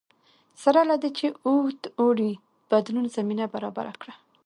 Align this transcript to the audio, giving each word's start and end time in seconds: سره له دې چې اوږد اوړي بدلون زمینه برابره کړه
سره 0.63 0.81
له 0.89 0.95
دې 1.01 1.09
چې 1.17 1.27
اوږد 1.47 1.81
اوړي 1.99 2.31
بدلون 2.69 3.05
زمینه 3.15 3.45
برابره 3.53 3.93
کړه 4.01 4.13